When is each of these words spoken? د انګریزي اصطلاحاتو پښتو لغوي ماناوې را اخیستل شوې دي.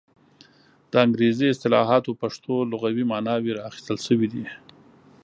د 0.91 0.93
انګریزي 1.05 1.47
اصطلاحاتو 1.53 2.17
پښتو 2.21 2.53
لغوي 2.71 3.05
ماناوې 3.11 3.51
را 3.53 3.61
اخیستل 3.69 3.97
شوې 4.07 4.27
دي. 4.33 4.45